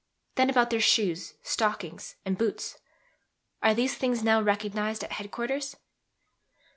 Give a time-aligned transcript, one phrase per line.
[0.33, 2.79] Then about their shoes, stockings, and boots?
[3.61, 5.75] Are these things now recognized at Head Quarters?